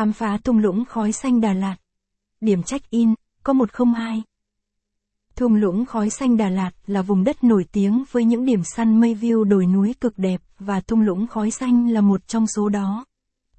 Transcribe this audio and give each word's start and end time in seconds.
Khám 0.00 0.12
phá 0.12 0.38
thung 0.44 0.58
lũng 0.58 0.84
khói 0.84 1.12
xanh 1.12 1.40
Đà 1.40 1.52
Lạt. 1.52 1.76
Điểm 2.40 2.62
check-in, 2.62 3.14
có 3.42 3.52
102. 3.52 4.22
Thung 5.36 5.54
lũng 5.54 5.84
khói 5.84 6.10
xanh 6.10 6.36
Đà 6.36 6.48
Lạt 6.48 6.70
là 6.86 7.02
vùng 7.02 7.24
đất 7.24 7.44
nổi 7.44 7.64
tiếng 7.72 8.04
với 8.12 8.24
những 8.24 8.44
điểm 8.44 8.60
săn 8.64 9.00
mây 9.00 9.14
view 9.14 9.44
đồi 9.44 9.66
núi 9.66 9.94
cực 10.00 10.18
đẹp 10.18 10.40
và 10.58 10.80
thung 10.80 11.00
lũng 11.00 11.26
khói 11.26 11.50
xanh 11.50 11.90
là 11.90 12.00
một 12.00 12.26
trong 12.26 12.46
số 12.46 12.68
đó. 12.68 13.04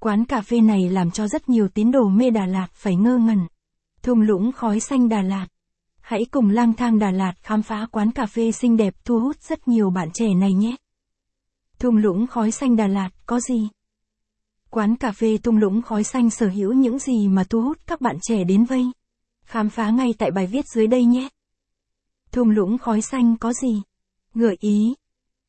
Quán 0.00 0.24
cà 0.24 0.40
phê 0.40 0.60
này 0.60 0.88
làm 0.90 1.10
cho 1.10 1.28
rất 1.28 1.48
nhiều 1.48 1.68
tín 1.68 1.90
đồ 1.90 2.08
mê 2.08 2.30
Đà 2.30 2.46
Lạt 2.46 2.68
phải 2.72 2.96
ngơ 2.96 3.18
ngẩn. 3.18 3.46
Thung 4.02 4.20
lũng 4.20 4.52
khói 4.52 4.80
xanh 4.80 5.08
Đà 5.08 5.22
Lạt. 5.22 5.46
Hãy 6.00 6.24
cùng 6.30 6.50
lang 6.50 6.72
thang 6.72 6.98
Đà 6.98 7.10
Lạt 7.10 7.34
khám 7.42 7.62
phá 7.62 7.86
quán 7.90 8.10
cà 8.10 8.26
phê 8.26 8.52
xinh 8.52 8.76
đẹp 8.76 8.94
thu 9.04 9.20
hút 9.20 9.36
rất 9.40 9.68
nhiều 9.68 9.90
bạn 9.90 10.08
trẻ 10.14 10.34
này 10.34 10.52
nhé. 10.52 10.76
Thung 11.78 11.96
lũng 11.96 12.26
khói 12.26 12.50
xanh 12.50 12.76
Đà 12.76 12.86
Lạt 12.86 13.10
có 13.26 13.40
gì? 13.40 13.68
Quán 14.74 14.96
cà 14.96 15.12
phê 15.12 15.38
thung 15.38 15.56
lũng 15.56 15.82
khói 15.82 16.04
xanh 16.04 16.30
sở 16.30 16.48
hữu 16.48 16.72
những 16.72 16.98
gì 16.98 17.28
mà 17.28 17.44
thu 17.44 17.62
hút 17.62 17.78
các 17.86 18.00
bạn 18.00 18.16
trẻ 18.22 18.44
đến 18.44 18.64
vây? 18.64 18.84
Khám 19.44 19.70
phá 19.70 19.90
ngay 19.90 20.14
tại 20.18 20.30
bài 20.30 20.46
viết 20.46 20.64
dưới 20.74 20.86
đây 20.86 21.04
nhé. 21.04 21.28
Thung 22.30 22.50
lũng 22.50 22.78
khói 22.78 23.02
xanh 23.02 23.36
có 23.36 23.52
gì? 23.52 23.82
Gợi 24.34 24.56
ý. 24.60 24.94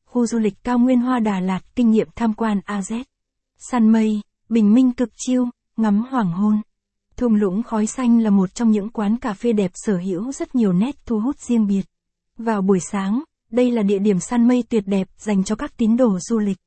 Khu 0.06 0.26
du 0.26 0.38
lịch 0.38 0.64
cao 0.64 0.78
nguyên 0.78 1.00
hoa 1.00 1.18
Đà 1.18 1.40
Lạt 1.40 1.60
kinh 1.76 1.90
nghiệm 1.90 2.08
tham 2.16 2.34
quan 2.34 2.60
AZ. 2.66 3.04
Săn 3.70 3.92
mây, 3.92 4.20
bình 4.48 4.74
minh 4.74 4.92
cực 4.92 5.08
chiêu, 5.16 5.44
ngắm 5.76 6.04
hoàng 6.10 6.32
hôn. 6.32 6.60
Thung 7.16 7.34
lũng 7.34 7.62
khói 7.62 7.86
xanh 7.86 8.20
là 8.20 8.30
một 8.30 8.54
trong 8.54 8.70
những 8.70 8.90
quán 8.90 9.16
cà 9.16 9.34
phê 9.34 9.52
đẹp 9.52 9.70
sở 9.74 9.96
hữu 9.96 10.32
rất 10.32 10.54
nhiều 10.54 10.72
nét 10.72 11.06
thu 11.06 11.20
hút 11.20 11.38
riêng 11.38 11.66
biệt. 11.66 11.84
Vào 12.38 12.62
buổi 12.62 12.80
sáng, 12.80 13.22
đây 13.50 13.70
là 13.70 13.82
địa 13.82 13.98
điểm 13.98 14.20
săn 14.20 14.48
mây 14.48 14.64
tuyệt 14.68 14.84
đẹp 14.86 15.08
dành 15.18 15.44
cho 15.44 15.56
các 15.56 15.76
tín 15.76 15.96
đồ 15.96 16.18
du 16.20 16.38
lịch. 16.38 16.58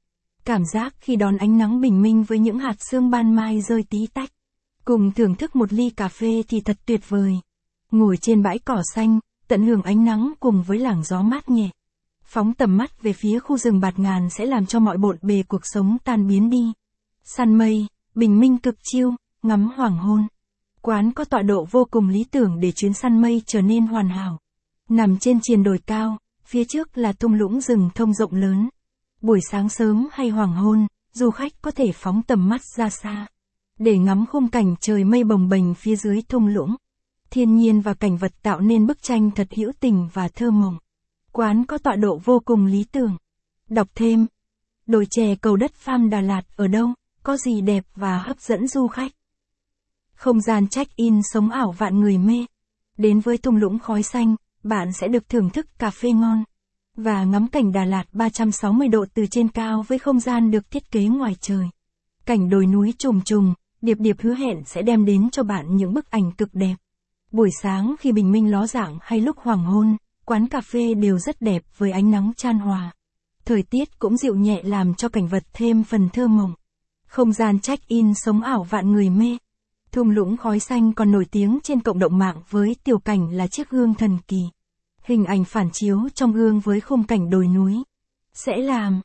Cảm 0.47 0.65
giác 0.65 0.95
khi 0.99 1.15
đón 1.15 1.37
ánh 1.37 1.57
nắng 1.57 1.81
bình 1.81 2.01
minh 2.01 2.23
với 2.23 2.39
những 2.39 2.59
hạt 2.59 2.75
sương 2.79 3.09
ban 3.09 3.35
mai 3.35 3.61
rơi 3.61 3.83
tí 3.89 4.07
tách. 4.13 4.29
Cùng 4.85 5.11
thưởng 5.11 5.35
thức 5.35 5.55
một 5.55 5.73
ly 5.73 5.89
cà 5.89 6.07
phê 6.07 6.43
thì 6.47 6.61
thật 6.61 6.77
tuyệt 6.85 7.09
vời. 7.09 7.33
Ngồi 7.91 8.17
trên 8.17 8.43
bãi 8.43 8.59
cỏ 8.59 8.81
xanh, 8.95 9.19
tận 9.47 9.67
hưởng 9.67 9.81
ánh 9.81 10.05
nắng 10.05 10.33
cùng 10.39 10.63
với 10.67 10.79
làng 10.79 11.03
gió 11.03 11.21
mát 11.21 11.49
nhẹ. 11.49 11.69
Phóng 12.23 12.53
tầm 12.53 12.77
mắt 12.77 13.01
về 13.01 13.13
phía 13.13 13.39
khu 13.39 13.57
rừng 13.57 13.79
bạt 13.79 13.99
ngàn 13.99 14.29
sẽ 14.29 14.45
làm 14.45 14.65
cho 14.65 14.79
mọi 14.79 14.97
bộn 14.97 15.17
bề 15.21 15.43
cuộc 15.47 15.61
sống 15.63 15.97
tan 16.03 16.27
biến 16.27 16.49
đi. 16.49 16.73
Săn 17.23 17.55
mây, 17.57 17.87
bình 18.15 18.39
minh 18.39 18.57
cực 18.57 18.75
chiêu, 18.83 19.11
ngắm 19.43 19.69
hoàng 19.75 19.97
hôn. 19.97 20.27
Quán 20.81 21.11
có 21.11 21.25
tọa 21.25 21.41
độ 21.41 21.67
vô 21.71 21.87
cùng 21.91 22.09
lý 22.09 22.23
tưởng 22.31 22.59
để 22.59 22.71
chuyến 22.71 22.93
săn 22.93 23.21
mây 23.21 23.41
trở 23.45 23.61
nên 23.61 23.87
hoàn 23.87 24.09
hảo. 24.09 24.39
Nằm 24.89 25.17
trên 25.17 25.39
triền 25.43 25.63
đồi 25.63 25.79
cao, 25.85 26.17
phía 26.45 26.63
trước 26.65 26.97
là 26.97 27.13
thung 27.13 27.33
lũng 27.33 27.61
rừng 27.61 27.89
thông 27.95 28.13
rộng 28.13 28.33
lớn. 28.33 28.69
Buổi 29.27 29.39
sáng 29.51 29.69
sớm 29.69 30.07
hay 30.11 30.29
hoàng 30.29 30.53
hôn, 30.53 30.87
du 31.13 31.29
khách 31.29 31.61
có 31.61 31.71
thể 31.71 31.91
phóng 31.91 32.21
tầm 32.27 32.49
mắt 32.49 32.61
ra 32.77 32.89
xa. 32.89 33.27
Để 33.79 33.97
ngắm 33.97 34.25
khung 34.25 34.47
cảnh 34.47 34.75
trời 34.81 35.03
mây 35.03 35.23
bồng 35.23 35.49
bềnh 35.49 35.73
phía 35.73 35.95
dưới 35.95 36.21
thung 36.21 36.47
lũng. 36.47 36.75
Thiên 37.29 37.55
nhiên 37.55 37.81
và 37.81 37.93
cảnh 37.93 38.17
vật 38.17 38.31
tạo 38.41 38.59
nên 38.59 38.87
bức 38.87 39.01
tranh 39.01 39.31
thật 39.31 39.47
hữu 39.55 39.71
tình 39.79 40.09
và 40.13 40.27
thơ 40.27 40.51
mộng. 40.51 40.77
Quán 41.31 41.65
có 41.65 41.77
tọa 41.77 41.95
độ 41.95 42.19
vô 42.23 42.41
cùng 42.45 42.65
lý 42.65 42.83
tưởng. 42.83 43.17
Đọc 43.69 43.87
thêm. 43.95 44.25
Đồi 44.85 45.07
chè 45.09 45.35
cầu 45.35 45.55
đất 45.55 45.73
Pham 45.73 46.09
Đà 46.09 46.21
Lạt 46.21 46.41
ở 46.55 46.67
đâu, 46.67 46.89
có 47.23 47.37
gì 47.37 47.61
đẹp 47.61 47.83
và 47.95 48.17
hấp 48.17 48.39
dẫn 48.39 48.67
du 48.67 48.87
khách. 48.87 49.11
Không 50.13 50.41
gian 50.41 50.67
check-in 50.67 51.21
sống 51.33 51.49
ảo 51.49 51.71
vạn 51.71 51.99
người 51.99 52.17
mê. 52.17 52.45
Đến 52.97 53.19
với 53.19 53.37
thung 53.37 53.55
lũng 53.55 53.79
khói 53.79 54.03
xanh, 54.03 54.35
bạn 54.63 54.93
sẽ 54.93 55.07
được 55.07 55.29
thưởng 55.29 55.49
thức 55.49 55.79
cà 55.79 55.89
phê 55.89 56.11
ngon 56.11 56.43
và 56.97 57.23
ngắm 57.23 57.47
cảnh 57.47 57.71
Đà 57.71 57.85
Lạt 57.85 58.03
360 58.11 58.87
độ 58.87 59.05
từ 59.13 59.25
trên 59.25 59.47
cao 59.47 59.85
với 59.87 59.99
không 59.99 60.19
gian 60.19 60.51
được 60.51 60.71
thiết 60.71 60.91
kế 60.91 61.03
ngoài 61.03 61.35
trời. 61.41 61.69
Cảnh 62.25 62.49
đồi 62.49 62.65
núi 62.65 62.93
trùng 62.97 63.21
trùng, 63.21 63.53
điệp 63.81 63.97
điệp 63.99 64.15
hứa 64.21 64.33
hẹn 64.33 64.63
sẽ 64.65 64.81
đem 64.81 65.05
đến 65.05 65.29
cho 65.29 65.43
bạn 65.43 65.75
những 65.75 65.93
bức 65.93 66.11
ảnh 66.11 66.31
cực 66.31 66.49
đẹp. 66.53 66.75
Buổi 67.31 67.49
sáng 67.61 67.95
khi 67.99 68.11
bình 68.11 68.31
minh 68.31 68.51
ló 68.51 68.67
dạng 68.67 68.97
hay 69.01 69.21
lúc 69.21 69.37
hoàng 69.39 69.63
hôn, 69.63 69.97
quán 70.25 70.47
cà 70.47 70.61
phê 70.61 70.93
đều 70.93 71.17
rất 71.17 71.41
đẹp 71.41 71.63
với 71.77 71.91
ánh 71.91 72.11
nắng 72.11 72.31
chan 72.37 72.59
hòa. 72.59 72.91
Thời 73.45 73.63
tiết 73.63 73.99
cũng 73.99 74.17
dịu 74.17 74.35
nhẹ 74.35 74.61
làm 74.63 74.93
cho 74.93 75.09
cảnh 75.09 75.27
vật 75.27 75.43
thêm 75.53 75.83
phần 75.83 76.09
thơ 76.09 76.27
mộng. 76.27 76.53
Không 77.07 77.33
gian 77.33 77.59
check-in 77.59 78.13
sống 78.13 78.41
ảo 78.41 78.63
vạn 78.63 78.91
người 78.91 79.09
mê. 79.09 79.37
Thung 79.91 80.09
lũng 80.09 80.37
khói 80.37 80.59
xanh 80.59 80.93
còn 80.93 81.11
nổi 81.11 81.25
tiếng 81.31 81.59
trên 81.63 81.79
cộng 81.79 81.99
đồng 81.99 82.17
mạng 82.17 82.41
với 82.49 82.75
tiểu 82.83 82.99
cảnh 82.99 83.29
là 83.31 83.47
chiếc 83.47 83.69
gương 83.69 83.93
thần 83.93 84.17
kỳ. 84.27 84.43
Hình 85.07 85.25
ảnh 85.25 85.43
phản 85.43 85.69
chiếu 85.73 85.99
trong 86.15 86.33
gương 86.33 86.59
với 86.59 86.81
khung 86.81 87.03
cảnh 87.03 87.29
đồi 87.29 87.47
núi. 87.47 87.83
Sẽ 88.33 88.57
làm 88.57 89.01